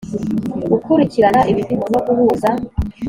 ukurikirana 0.75 1.41
ibipimo 1.51 1.85
no 1.91 1.99
guhuza 2.05 2.49